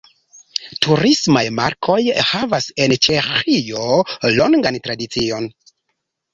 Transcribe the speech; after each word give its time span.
Turismaj 0.85 1.43
markoj 1.57 1.99
havas 2.31 2.71
en 2.87 2.97
Ĉeĥio 3.09 3.87
longan 4.41 4.83
tradicion. 4.91 5.51